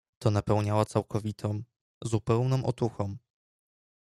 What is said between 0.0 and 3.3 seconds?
"To napełniało całkowitą, zupełną otuchą."